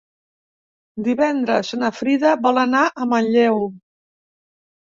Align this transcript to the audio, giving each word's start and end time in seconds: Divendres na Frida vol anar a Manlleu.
Divendres 1.07 1.69
na 1.83 1.91
Frida 1.99 2.31
vol 2.47 2.63
anar 2.63 2.81
a 2.89 3.07
Manlleu. 3.15 3.63